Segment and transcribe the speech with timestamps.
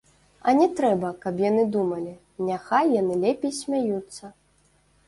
[0.47, 2.17] А не трэба, каб яны думалі,
[2.49, 4.35] няхай яны лепей смяюцца.